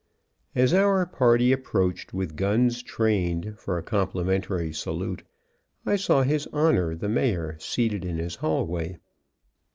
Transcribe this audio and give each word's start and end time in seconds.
As 0.55 0.73
our 0.73 1.05
party 1.05 1.51
approached 1.51 2.11
with 2.11 2.35
guns 2.35 2.81
trained 2.81 3.53
for 3.59 3.77
a 3.77 3.83
complimentary 3.83 4.73
salute, 4.73 5.21
I 5.85 5.95
saw 5.95 6.23
his 6.23 6.47
honor, 6.51 6.95
the 6.95 7.07
Mayor, 7.07 7.55
seated 7.59 8.03
in 8.03 8.17
his 8.17 8.37
hallway. 8.37 8.97